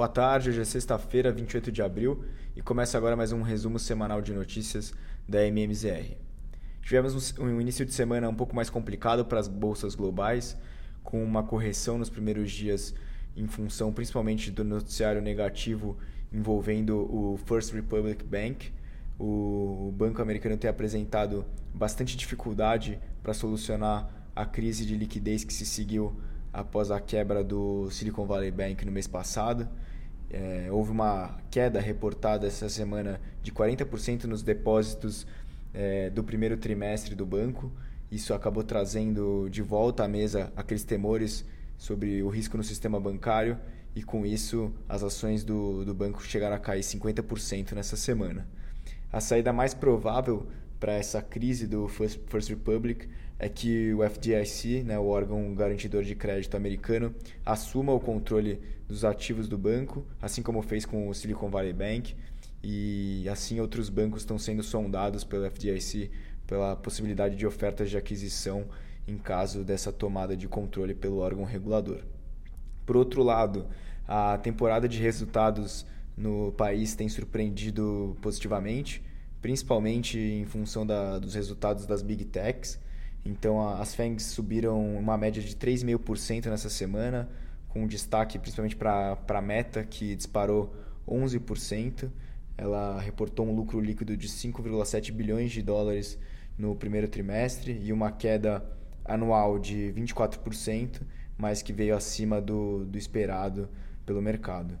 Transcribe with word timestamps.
Boa 0.00 0.08
tarde, 0.08 0.48
hoje 0.48 0.62
é 0.62 0.64
sexta-feira, 0.64 1.30
28 1.30 1.70
de 1.70 1.82
abril, 1.82 2.24
e 2.56 2.62
começa 2.62 2.96
agora 2.96 3.14
mais 3.14 3.32
um 3.32 3.42
resumo 3.42 3.78
semanal 3.78 4.22
de 4.22 4.32
notícias 4.32 4.94
da 5.28 5.46
MMZR. 5.46 6.16
Tivemos 6.80 7.38
um 7.38 7.60
início 7.60 7.84
de 7.84 7.92
semana 7.92 8.26
um 8.26 8.34
pouco 8.34 8.56
mais 8.56 8.70
complicado 8.70 9.26
para 9.26 9.38
as 9.38 9.46
bolsas 9.46 9.94
globais, 9.94 10.56
com 11.02 11.22
uma 11.22 11.42
correção 11.42 11.98
nos 11.98 12.08
primeiros 12.08 12.50
dias 12.50 12.94
em 13.36 13.46
função 13.46 13.92
principalmente 13.92 14.50
do 14.50 14.64
noticiário 14.64 15.20
negativo 15.20 15.98
envolvendo 16.32 16.96
o 16.96 17.38
First 17.44 17.74
Republic 17.74 18.24
Bank. 18.24 18.72
O 19.18 19.92
banco 19.94 20.22
americano 20.22 20.56
tem 20.56 20.70
apresentado 20.70 21.44
bastante 21.74 22.16
dificuldade 22.16 22.98
para 23.22 23.34
solucionar 23.34 24.08
a 24.34 24.46
crise 24.46 24.86
de 24.86 24.96
liquidez 24.96 25.44
que 25.44 25.52
se 25.52 25.66
seguiu 25.66 26.18
após 26.52 26.90
a 26.90 27.00
quebra 27.00 27.42
do 27.42 27.90
Silicon 27.90 28.26
Valley 28.26 28.50
Bank 28.50 28.84
no 28.84 28.92
mês 28.92 29.06
passado. 29.06 29.68
É, 30.30 30.68
houve 30.70 30.90
uma 30.90 31.38
queda 31.50 31.80
reportada 31.80 32.46
essa 32.46 32.68
semana 32.68 33.20
de 33.42 33.50
40% 33.50 34.24
nos 34.24 34.42
depósitos 34.42 35.26
é, 35.74 36.10
do 36.10 36.22
primeiro 36.22 36.56
trimestre 36.56 37.14
do 37.14 37.26
banco. 37.26 37.72
Isso 38.10 38.34
acabou 38.34 38.62
trazendo 38.62 39.48
de 39.50 39.62
volta 39.62 40.04
à 40.04 40.08
mesa 40.08 40.52
aqueles 40.56 40.84
temores 40.84 41.44
sobre 41.78 42.22
o 42.22 42.28
risco 42.28 42.56
no 42.56 42.64
sistema 42.64 43.00
bancário 43.00 43.58
e 43.94 44.02
com 44.02 44.24
isso 44.24 44.72
as 44.88 45.02
ações 45.02 45.42
do, 45.42 45.84
do 45.84 45.94
banco 45.94 46.22
chegaram 46.22 46.54
a 46.54 46.58
cair 46.58 46.82
50% 46.82 47.72
nessa 47.72 47.96
semana. 47.96 48.46
A 49.12 49.20
saída 49.20 49.52
mais 49.52 49.74
provável 49.74 50.46
para 50.80 50.94
essa 50.94 51.20
crise 51.20 51.66
do 51.66 51.86
First, 51.86 52.18
First 52.26 52.48
Republic 52.48 53.06
é 53.38 53.48
que 53.48 53.92
o 53.94 54.02
FDIC, 54.02 54.82
né, 54.82 54.98
o 54.98 55.06
órgão 55.06 55.54
garantidor 55.54 56.02
de 56.02 56.14
crédito 56.14 56.56
americano, 56.56 57.14
assuma 57.44 57.92
o 57.92 58.00
controle 58.00 58.60
dos 58.88 59.04
ativos 59.04 59.46
do 59.46 59.56
banco, 59.56 60.04
assim 60.20 60.42
como 60.42 60.62
fez 60.62 60.84
com 60.84 61.08
o 61.08 61.14
Silicon 61.14 61.50
Valley 61.50 61.72
Bank, 61.72 62.16
e 62.62 63.26
assim 63.28 63.60
outros 63.60 63.88
bancos 63.88 64.22
estão 64.22 64.38
sendo 64.38 64.62
sondados 64.62 65.22
pelo 65.22 65.48
FDIC 65.50 66.10
pela 66.46 66.74
possibilidade 66.74 67.36
de 67.36 67.46
ofertas 67.46 67.88
de 67.88 67.96
aquisição 67.96 68.66
em 69.06 69.16
caso 69.16 69.62
dessa 69.62 69.92
tomada 69.92 70.36
de 70.36 70.48
controle 70.48 70.94
pelo 70.94 71.18
órgão 71.18 71.44
regulador. 71.44 72.02
Por 72.84 72.96
outro 72.96 73.22
lado, 73.22 73.66
a 74.06 74.36
temporada 74.36 74.88
de 74.88 75.00
resultados 75.00 75.86
no 76.16 76.52
país 76.52 76.94
tem 76.94 77.08
surpreendido 77.08 78.16
positivamente 78.20 79.02
principalmente 79.40 80.18
em 80.18 80.44
função 80.44 80.86
da, 80.86 81.18
dos 81.18 81.34
resultados 81.34 81.86
das 81.86 82.02
Big 82.02 82.24
Techs. 82.24 82.78
Então, 83.24 83.68
as 83.68 83.94
FANGs 83.94 84.24
subiram 84.26 84.96
uma 84.96 85.16
média 85.16 85.42
de 85.42 85.54
3,5% 85.56 86.46
nessa 86.46 86.70
semana, 86.70 87.28
com 87.68 87.86
destaque 87.86 88.38
principalmente 88.38 88.76
para 88.76 89.18
a 89.28 89.42
Meta, 89.42 89.84
que 89.84 90.16
disparou 90.16 90.74
11%. 91.06 92.10
Ela 92.56 93.00
reportou 93.00 93.46
um 93.46 93.54
lucro 93.54 93.80
líquido 93.80 94.16
de 94.16 94.28
5,7 94.28 95.12
bilhões 95.12 95.50
de 95.50 95.62
dólares 95.62 96.18
no 96.58 96.74
primeiro 96.74 97.08
trimestre 97.08 97.78
e 97.82 97.92
uma 97.92 98.12
queda 98.12 98.64
anual 99.04 99.58
de 99.58 99.92
24%, 99.96 101.02
mas 101.36 101.62
que 101.62 101.72
veio 101.72 101.96
acima 101.96 102.40
do, 102.40 102.84
do 102.84 102.98
esperado 102.98 103.68
pelo 104.04 104.20
mercado. 104.20 104.78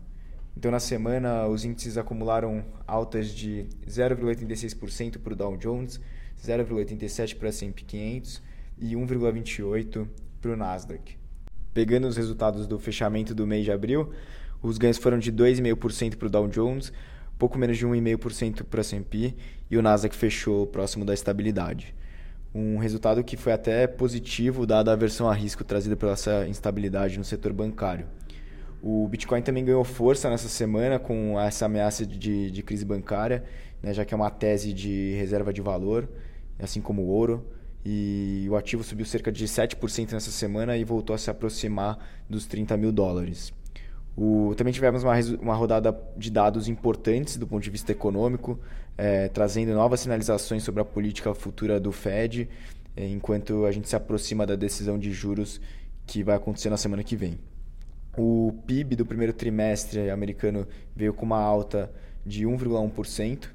Então, 0.56 0.70
na 0.70 0.80
semana, 0.80 1.46
os 1.46 1.64
índices 1.64 1.96
acumularam 1.96 2.64
altas 2.86 3.28
de 3.28 3.66
0,86% 3.86 5.18
para 5.18 5.32
o 5.32 5.36
Dow 5.36 5.56
Jones, 5.56 6.00
0,87% 6.44 7.36
para 7.36 7.46
o 7.46 7.48
S&P 7.48 7.84
500 7.84 8.42
e 8.78 8.94
1,28% 8.94 10.08
para 10.40 10.52
o 10.52 10.56
Nasdaq. 10.56 11.18
Pegando 11.72 12.08
os 12.08 12.16
resultados 12.16 12.66
do 12.66 12.78
fechamento 12.78 13.34
do 13.34 13.46
mês 13.46 13.64
de 13.64 13.70
abril, 13.70 14.10
os 14.62 14.76
ganhos 14.76 14.98
foram 14.98 15.18
de 15.18 15.32
2,5% 15.32 16.16
para 16.16 16.26
o 16.26 16.30
Dow 16.30 16.48
Jones, 16.48 16.92
pouco 17.38 17.58
menos 17.58 17.78
de 17.78 17.86
1,5% 17.86 18.64
para 18.64 18.78
o 18.78 18.80
S&P 18.80 19.34
e 19.70 19.76
o 19.76 19.82
Nasdaq 19.82 20.14
fechou 20.14 20.66
próximo 20.66 21.04
da 21.04 21.14
estabilidade. 21.14 21.94
Um 22.52 22.78
resultado 22.78 23.22
que 23.22 23.36
foi 23.36 23.52
até 23.52 23.86
positivo, 23.86 24.66
dada 24.66 24.90
a 24.90 24.94
aversão 24.94 25.30
a 25.30 25.34
risco 25.34 25.62
trazida 25.62 25.96
pela 25.96 26.12
essa 26.12 26.46
instabilidade 26.48 27.16
no 27.16 27.24
setor 27.24 27.52
bancário. 27.52 28.06
O 28.82 29.06
Bitcoin 29.08 29.42
também 29.42 29.64
ganhou 29.64 29.84
força 29.84 30.30
nessa 30.30 30.48
semana 30.48 30.98
com 30.98 31.38
essa 31.38 31.66
ameaça 31.66 32.06
de, 32.06 32.50
de 32.50 32.62
crise 32.62 32.84
bancária, 32.84 33.44
né, 33.82 33.92
já 33.92 34.04
que 34.04 34.14
é 34.14 34.16
uma 34.16 34.30
tese 34.30 34.72
de 34.72 35.14
reserva 35.16 35.52
de 35.52 35.60
valor, 35.60 36.08
assim 36.58 36.80
como 36.80 37.02
o 37.02 37.08
ouro. 37.08 37.46
E 37.84 38.46
o 38.50 38.56
ativo 38.56 38.82
subiu 38.82 39.06
cerca 39.06 39.30
de 39.30 39.46
7% 39.46 40.12
nessa 40.12 40.30
semana 40.30 40.76
e 40.76 40.84
voltou 40.84 41.14
a 41.14 41.18
se 41.18 41.30
aproximar 41.30 41.98
dos 42.28 42.46
30 42.46 42.76
mil 42.76 42.92
dólares. 42.92 43.52
O, 44.16 44.54
também 44.56 44.72
tivemos 44.72 45.02
uma, 45.02 45.14
uma 45.40 45.54
rodada 45.54 45.98
de 46.16 46.30
dados 46.30 46.68
importantes 46.68 47.36
do 47.36 47.46
ponto 47.46 47.62
de 47.62 47.70
vista 47.70 47.92
econômico, 47.92 48.58
é, 48.98 49.28
trazendo 49.28 49.72
novas 49.72 50.00
sinalizações 50.00 50.62
sobre 50.62 50.82
a 50.82 50.84
política 50.84 51.34
futura 51.34 51.80
do 51.80 51.92
Fed, 51.92 52.48
é, 52.96 53.06
enquanto 53.08 53.64
a 53.64 53.72
gente 53.72 53.88
se 53.88 53.96
aproxima 53.96 54.46
da 54.46 54.56
decisão 54.56 54.98
de 54.98 55.10
juros 55.12 55.60
que 56.06 56.22
vai 56.22 56.36
acontecer 56.36 56.68
na 56.68 56.76
semana 56.76 57.02
que 57.02 57.16
vem. 57.16 57.38
O 58.16 58.52
PIB 58.66 58.96
do 58.96 59.06
primeiro 59.06 59.32
trimestre 59.32 60.10
americano 60.10 60.66
veio 60.94 61.14
com 61.14 61.24
uma 61.24 61.40
alta 61.40 61.92
de 62.24 62.44
1,1%. 62.44 63.48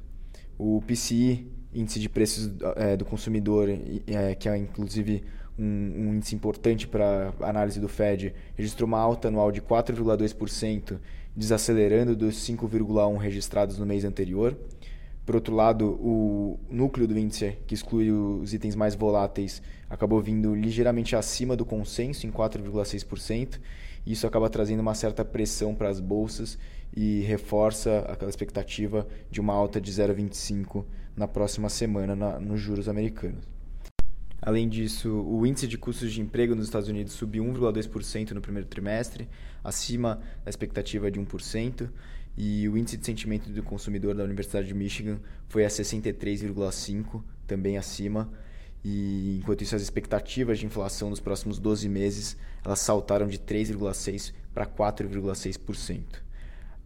O 0.58 0.82
PCI, 0.82 1.52
índice 1.74 2.00
de 2.00 2.08
preços 2.08 2.52
é, 2.78 2.96
do 2.96 3.04
consumidor, 3.04 3.68
é, 3.70 4.34
que 4.36 4.48
é 4.48 4.58
inclusive 4.58 5.24
um, 5.60 5.64
um 5.64 6.16
índice 6.16 6.36
importante 6.36 6.88
para 6.88 7.34
a 7.42 7.50
análise 7.50 7.80
do 7.80 7.90
Fed, 7.90 8.34
registrou 8.56 8.88
uma 8.88 9.00
alta 9.00 9.28
anual 9.28 9.52
de 9.52 9.62
4,2%, 9.62 11.00
desacelerando 11.36 12.16
dos 12.16 12.36
5,1% 12.48 13.18
registrados 13.18 13.78
no 13.78 13.86
mês 13.86 14.06
anterior. 14.06 14.58
Por 15.26 15.36
outro 15.36 15.56
lado, 15.56 15.98
o 16.00 16.60
núcleo 16.70 17.08
do 17.08 17.18
índice, 17.18 17.58
que 17.66 17.74
exclui 17.74 18.12
os 18.12 18.54
itens 18.54 18.76
mais 18.76 18.94
voláteis, 18.94 19.62
acabou 19.90 20.22
vindo 20.22 20.54
ligeiramente 20.54 21.16
acima 21.16 21.56
do 21.56 21.66
consenso, 21.66 22.28
em 22.28 22.32
4,6%. 22.32 23.60
Isso 24.06 24.28
acaba 24.28 24.50
trazendo 24.50 24.82
uma 24.82 24.94
certa 24.94 25.26
pressão 25.26 25.74
para 25.74 25.90
as 25.90 26.00
bolsas 26.00 26.58
e 26.96 27.22
reforça 27.22 28.00
aquela 28.08 28.30
expectativa 28.30 29.08
de 29.32 29.42
uma 29.42 29.54
alta 29.54 29.82
de 29.82 29.92
0,25 29.92 30.86
na 31.16 31.28
próxima 31.28 31.70
semana 31.70 32.16
na, 32.16 32.40
nos 32.40 32.60
juros 32.60 32.88
americanos. 32.88 33.46
Além 34.42 34.70
disso, 34.70 35.10
o 35.12 35.46
índice 35.46 35.68
de 35.68 35.78
custos 35.78 36.14
de 36.14 36.22
emprego 36.22 36.54
nos 36.54 36.66
Estados 36.66 36.88
Unidos 36.88 37.14
subiu 37.14 37.44
1,2% 37.46 38.32
no 38.32 38.42
primeiro 38.42 38.68
trimestre, 38.68 39.28
acima 39.64 40.22
da 40.44 40.50
expectativa 40.50 41.10
de 41.10 41.20
1% 41.20 41.90
e 42.38 42.68
o 42.68 42.78
índice 42.78 42.98
de 42.98 43.06
sentimento 43.06 43.50
do 43.50 43.64
consumidor 43.64 44.14
da 44.14 44.24
Universidade 44.24 44.68
de 44.68 44.74
Michigan 44.74 45.20
foi 45.48 45.66
a 45.66 45.68
63,5, 45.70 47.24
também 47.48 47.78
acima. 47.78 48.30
E 48.88 49.40
enquanto 49.40 49.64
isso 49.64 49.76
as 49.76 49.82
expectativas 49.82 50.60
de 50.60 50.68
inflação 50.68 51.10
nos 51.10 51.20
próximos 51.20 51.58
12 51.58 51.90
meses, 51.90 52.38
elas 52.64 52.78
saltaram 52.78 53.26
de 53.26 53.40
3,6 53.40 54.32
para 54.54 54.68
4,6%. 54.68 56.04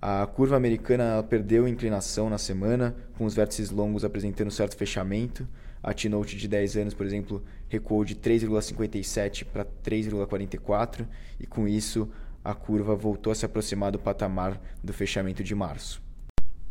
A 0.02 0.26
curva 0.26 0.56
americana 0.56 1.22
perdeu 1.22 1.68
inclinação 1.68 2.30
na 2.30 2.38
semana, 2.38 2.96
com 3.18 3.26
os 3.26 3.36
vértices 3.36 3.70
longos 3.70 4.06
apresentando 4.06 4.50
certo 4.50 4.78
fechamento. 4.78 5.46
A 5.84 5.94
T-Note 5.94 6.38
de 6.38 6.48
10 6.48 6.78
anos, 6.78 6.94
por 6.94 7.06
exemplo, 7.06 7.44
recuou 7.68 8.06
de 8.06 8.16
3,57 8.16 9.44
para 9.44 9.66
3,44 9.66 11.06
e 11.38 11.46
com 11.46 11.68
isso 11.68 12.10
a 12.42 12.54
curva 12.54 12.96
voltou 12.96 13.30
a 13.30 13.36
se 13.36 13.46
aproximar 13.46 13.92
do 13.92 14.00
patamar 14.00 14.58
do 14.82 14.94
fechamento 14.94 15.44
de 15.44 15.54
março. 15.54 16.02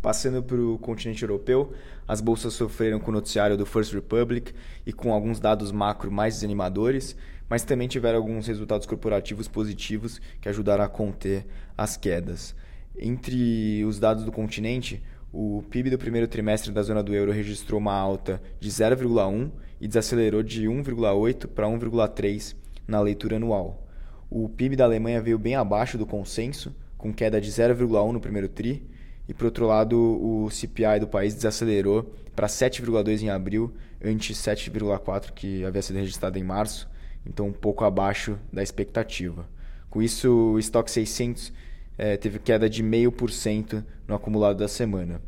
Passando 0.01 0.41
para 0.43 0.61
o 0.61 0.79
continente 0.79 1.23
europeu, 1.23 1.73
as 2.07 2.21
bolsas 2.21 2.55
sofreram 2.55 3.01
com 3.01 3.11
o 3.11 3.15
noticiário 3.15 3.57
do 3.57 3.67
First 3.67 3.93
Republic 3.93 4.55
e 4.87 4.93
com 4.93 5.13
alguns 5.13 5.41
dados 5.41 5.73
macro 5.73 6.11
mais 6.11 6.35
desanimadores, 6.35 7.17
mas 7.49 7.65
também 7.65 7.89
tiveram 7.89 8.19
alguns 8.19 8.47
resultados 8.47 8.87
corporativos 8.87 9.49
positivos 9.49 10.21
que 10.41 10.49
ajudaram 10.49 10.85
a 10.85 10.89
conter 10.89 11.45
as 11.77 11.97
quedas. 11.97 12.55
Entre 12.97 13.85
os 13.85 13.99
dados 13.99 14.25
do 14.25 14.31
continente, 14.31 15.03
o 15.33 15.65
PIB 15.69 15.91
do 15.91 15.99
primeiro 15.99 16.29
trimestre 16.29 16.71
da 16.71 16.83
zona 16.83 17.03
do 17.03 17.13
euro 17.13 17.33
registrou 17.33 17.81
uma 17.81 17.95
alta 17.95 18.41
de 18.61 18.71
0,1 18.71 19.51
e 19.81 19.89
desacelerou 19.89 20.45
de 20.45 20.67
1,8 20.67 21.49
para 21.49 21.67
1,3 21.67 22.55
na 22.87 23.01
leitura 23.01 23.37
anual. 23.37 23.85
O 24.31 24.49
PIB 24.49 24.77
da 24.77 24.85
Alemanha 24.85 25.21
veio 25.21 25.39
bem 25.39 25.57
abaixo 25.57 25.99
do 25.99 26.07
consenso, 26.07 26.75
com 26.97 27.13
queda 27.13 27.41
de 27.41 27.51
0,1 27.51 28.13
no 28.13 28.21
primeiro 28.21 28.49
TRI, 28.49 28.87
e 29.29 29.35
por 29.35 29.45
outro 29.45 29.67
lado, 29.67 29.97
o 29.97 30.49
CPI 30.51 31.01
do 31.01 31.07
país 31.07 31.35
desacelerou 31.35 32.11
para 32.35 32.47
7,2 32.47 33.23
em 33.23 33.29
abril, 33.29 33.71
ante 34.03 34.33
7,4 34.33 35.33
que 35.33 35.65
havia 35.65 35.83
sido 35.83 35.97
registrado 35.97 36.39
em 36.39 36.43
março, 36.43 36.89
então 37.27 37.49
um 37.49 37.53
pouco 37.53 37.85
abaixo 37.85 38.39
da 38.51 38.63
expectativa. 38.63 39.47
Com 39.91 40.01
isso, 40.01 40.31
o 40.55 40.59
estoque 40.59 40.91
600 40.91 41.53
eh, 41.99 42.17
teve 42.17 42.39
queda 42.39 42.71
de 42.71 42.83
0,5% 42.83 43.85
no 44.07 44.15
acumulado 44.15 44.57
da 44.59 44.69
semana. 44.69 45.21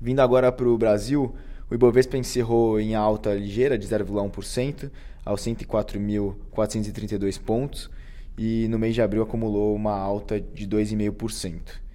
Vindo 0.00 0.20
agora 0.20 0.50
para 0.50 0.68
o 0.68 0.78
Brasil, 0.78 1.34
o 1.70 1.74
Ibovespa 1.74 2.16
encerrou 2.16 2.80
em 2.80 2.94
alta 2.94 3.34
ligeira 3.34 3.76
de 3.76 3.86
0,1% 3.86 4.90
aos 5.24 5.42
104.432 5.42 7.38
pontos, 7.38 7.90
e 8.38 8.66
no 8.68 8.78
mês 8.78 8.94
de 8.94 9.02
abril 9.02 9.22
acumulou 9.22 9.74
uma 9.74 9.92
alta 9.92 10.40
de 10.40 10.66
2,5%. 10.66 11.89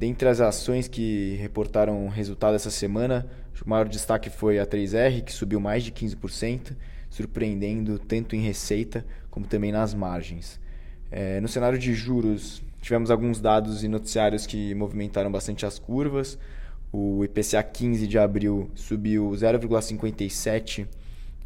Dentre 0.00 0.30
as 0.30 0.40
ações 0.40 0.88
que 0.88 1.36
reportaram 1.42 2.08
resultado 2.08 2.54
essa 2.54 2.70
semana, 2.70 3.26
o 3.62 3.68
maior 3.68 3.86
destaque 3.86 4.30
foi 4.30 4.58
a 4.58 4.64
3R, 4.64 5.22
que 5.22 5.30
subiu 5.30 5.60
mais 5.60 5.84
de 5.84 5.92
15%, 5.92 6.74
surpreendendo 7.10 7.98
tanto 7.98 8.34
em 8.34 8.40
receita 8.40 9.04
como 9.30 9.46
também 9.46 9.70
nas 9.70 9.92
margens. 9.92 10.58
É, 11.10 11.38
no 11.38 11.48
cenário 11.48 11.78
de 11.78 11.92
juros, 11.92 12.62
tivemos 12.80 13.10
alguns 13.10 13.42
dados 13.42 13.84
e 13.84 13.88
noticiários 13.88 14.46
que 14.46 14.74
movimentaram 14.74 15.30
bastante 15.30 15.66
as 15.66 15.78
curvas. 15.78 16.38
O 16.90 17.22
IPCA 17.22 17.62
15 17.62 18.06
de 18.06 18.18
abril 18.18 18.70
subiu 18.74 19.28
0,57, 19.32 20.86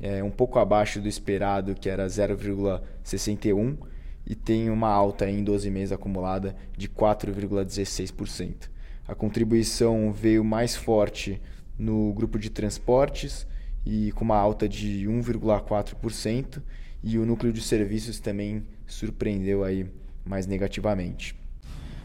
é, 0.01 0.23
um 0.23 0.31
pouco 0.31 0.61
abaixo 0.61 1.01
do 1.01 1.09
esperado, 1.09 1.75
que 1.75 1.89
era 1.89 2.07
0,61 2.07 3.79
e 4.27 4.35
tem 4.35 4.71
uma 4.71 4.89
alta 4.89 5.29
em 5.29 5.43
12 5.45 5.71
meses 5.71 5.93
acumulada 5.93 6.57
de 6.77 6.89
4,16%. 6.89 8.71
A 9.07 9.15
contribuição 9.15 10.13
veio 10.13 10.43
mais 10.43 10.75
forte 10.75 11.41
no 11.79 12.13
grupo 12.13 12.39
de 12.39 12.49
transportes 12.49 13.47
e 13.85 14.13
com 14.13 14.25
uma 14.25 14.37
alta 14.37 14.69
de 14.69 15.07
1,4% 15.07 16.63
e 17.03 17.19
o 17.19 17.27
núcleo 17.27 17.53
de 17.53 17.61
serviços 17.61 18.19
também 18.19 18.65
surpreendeu 18.87 19.63
aí 19.63 19.87
mais 20.25 20.47
negativamente. 20.47 21.37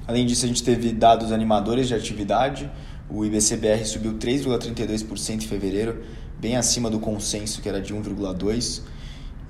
Além 0.06 0.26
disso, 0.26 0.44
a 0.44 0.48
gente 0.48 0.64
teve 0.64 0.92
dados 0.92 1.32
animadores 1.32 1.88
de 1.88 1.94
atividade. 1.94 2.70
O 3.10 3.24
IBCBR 3.24 3.86
subiu 3.86 4.16
3,32% 4.16 5.36
em 5.36 5.48
fevereiro, 5.48 6.04
bem 6.40 6.58
acima 6.58 6.90
do 6.90 7.00
consenso 7.00 7.62
que 7.62 7.70
era 7.70 7.80
de 7.80 7.94
1,2%. 7.94 8.82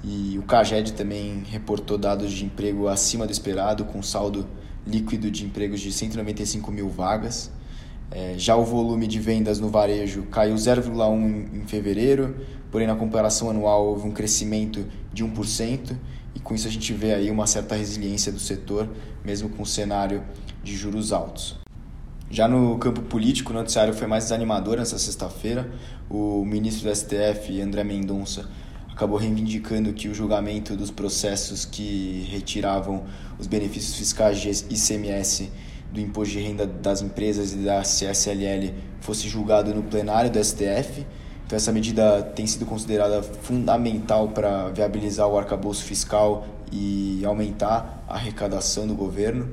E 0.04 0.38
o 0.40 0.44
CAGED 0.44 0.94
também 0.94 1.44
reportou 1.50 1.98
dados 1.98 2.32
de 2.32 2.46
emprego 2.46 2.88
acima 2.88 3.26
do 3.26 3.32
esperado, 3.32 3.84
com 3.86 4.02
saldo 4.02 4.48
líquido 4.88 5.30
de 5.30 5.46
empregos 5.46 5.82
de 5.82 5.92
195 5.92 6.72
mil 6.72 6.90
vagas. 6.90 7.52
É, 8.12 8.34
já 8.38 8.56
o 8.56 8.64
volume 8.64 9.06
de 9.06 9.20
vendas 9.20 9.60
no 9.60 9.70
varejo 9.70 10.24
caiu 10.24 10.56
0,1% 10.56 11.54
em 11.54 11.68
fevereiro, 11.68 12.36
porém 12.72 12.88
na 12.88 12.96
comparação 12.96 13.50
anual 13.50 13.86
houve 13.86 14.08
um 14.08 14.12
crescimento 14.12 14.86
de 15.14 15.24
1%, 15.24 15.96
e 16.34 16.40
com 16.40 16.56
isso 16.56 16.68
a 16.68 16.72
gente 16.72 16.92
vê 16.94 17.14
aí 17.14 17.30
uma 17.30 17.46
certa 17.46 17.76
resiliência 17.76 18.32
do 18.32 18.40
setor, 18.40 18.90
mesmo 19.24 19.50
com 19.50 19.62
o 19.62 19.66
cenário 19.66 20.24
de 20.64 20.76
juros 20.76 21.14
altos. 21.14 21.58
Já 22.32 22.48
no 22.48 22.78
campo 22.78 23.02
político, 23.02 23.52
o 23.52 23.56
noticiário 23.56 23.94
foi 23.94 24.08
mais 24.08 24.26
desanimador 24.26 24.78
nessa 24.78 25.00
sexta-feira. 25.00 25.68
O 26.08 26.46
ministro 26.46 26.88
do 26.88 26.96
STF, 26.96 27.60
André 27.60 27.84
Mendonça, 27.84 28.48
acabou 29.00 29.18
reivindicando 29.18 29.94
que 29.94 30.10
o 30.10 30.14
julgamento 30.14 30.76
dos 30.76 30.92
processos 30.92 31.64
que 31.64 32.28
retiravam 32.30 33.06
os 33.40 33.48
benefícios 33.48 33.96
fiscais 33.96 34.42
de 34.42 34.50
ICMS 34.50 35.50
do 35.90 36.02
imposto 36.02 36.34
de 36.34 36.42
renda 36.42 36.68
das 36.68 37.02
empresas 37.02 37.54
e 37.54 37.60
da 37.60 37.82
CSLL 37.82 38.74
fosse 39.00 39.30
julgado 39.30 39.74
no 39.74 39.84
plenário 39.84 40.30
do 40.30 40.44
STF. 40.44 41.08
Então 41.46 41.56
essa 41.56 41.72
medida 41.72 42.22
tem 42.22 42.46
sido 42.46 42.66
considerada 42.66 43.24
fundamental 43.24 44.28
para 44.28 44.68
viabilizar 44.68 45.30
o 45.30 45.38
arcabouço 45.38 45.86
fiscal 45.86 46.46
e 46.70 47.24
aumentar 47.24 48.04
a 48.06 48.16
arrecadação 48.16 48.86
do 48.86 48.96
governo. 48.96 49.48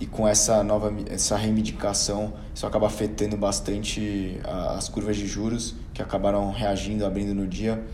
E 0.00 0.06
com 0.06 0.26
essa 0.26 0.64
nova 0.64 0.90
essa 1.10 1.36
reivindicação, 1.36 2.32
isso 2.54 2.66
acaba 2.66 2.86
afetando 2.86 3.36
bastante 3.36 4.40
as 4.74 4.88
curvas 4.88 5.18
de 5.18 5.26
juros 5.26 5.74
que 5.92 6.00
acabaram 6.00 6.50
reagindo, 6.50 7.04
abrindo 7.04 7.34
no 7.34 7.46
dia 7.46 7.84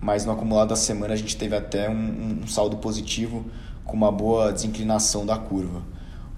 mas 0.00 0.24
no 0.24 0.32
acumulado 0.32 0.68
da 0.68 0.76
semana 0.76 1.14
a 1.14 1.16
gente 1.16 1.36
teve 1.36 1.56
até 1.56 1.88
um, 1.88 2.40
um 2.42 2.46
saldo 2.46 2.76
positivo 2.76 3.44
com 3.84 3.96
uma 3.96 4.12
boa 4.12 4.52
desinclinação 4.52 5.24
da 5.24 5.36
curva. 5.36 5.82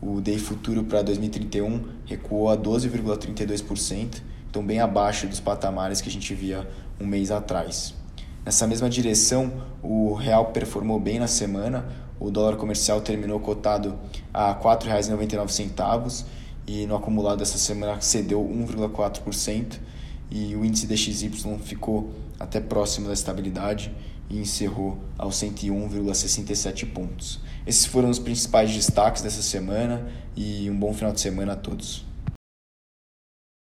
O 0.00 0.20
DEI 0.20 0.38
futuro 0.38 0.84
para 0.84 1.02
2031 1.02 1.84
recuou 2.06 2.48
a 2.48 2.56
12,32%, 2.56 4.22
então 4.48 4.64
bem 4.64 4.80
abaixo 4.80 5.26
dos 5.26 5.40
patamares 5.40 6.00
que 6.00 6.08
a 6.08 6.12
gente 6.12 6.34
via 6.34 6.68
um 6.98 7.06
mês 7.06 7.30
atrás. 7.30 7.94
Nessa 8.44 8.66
mesma 8.66 8.88
direção, 8.88 9.52
o 9.82 10.14
real 10.14 10.46
performou 10.46 10.98
bem 10.98 11.18
na 11.18 11.26
semana, 11.26 11.86
o 12.18 12.30
dólar 12.30 12.56
comercial 12.56 13.00
terminou 13.00 13.40
cotado 13.40 13.98
a 14.32 14.52
R$ 14.52 14.60
4,99 14.60 16.24
e 16.66 16.86
no 16.86 16.96
acumulado 16.96 17.38
dessa 17.38 17.58
semana 17.58 18.00
cedeu 18.00 18.42
1,4% 18.42 19.78
e 20.30 20.54
o 20.54 20.64
índice 20.64 20.86
DXY 20.86 21.58
ficou 21.62 22.14
até 22.38 22.60
próximo 22.60 23.08
da 23.08 23.12
estabilidade 23.12 23.92
e 24.28 24.38
encerrou 24.38 24.98
aos 25.18 25.36
101,67 25.36 26.86
pontos. 26.92 27.40
Esses 27.66 27.84
foram 27.84 28.08
os 28.08 28.18
principais 28.18 28.72
destaques 28.72 29.22
dessa 29.22 29.42
semana 29.42 30.06
e 30.36 30.70
um 30.70 30.78
bom 30.78 30.94
final 30.94 31.12
de 31.12 31.20
semana 31.20 31.52
a 31.52 31.56
todos. 31.56 32.09